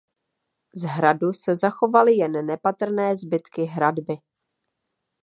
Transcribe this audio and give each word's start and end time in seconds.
Z 0.75 0.83
hradu 0.83 1.33
se 1.33 1.55
zachovaly 1.55 2.13
jen 2.17 2.45
nepatrné 2.45 3.15
zbytky 3.15 3.63
hradby. 3.63 4.17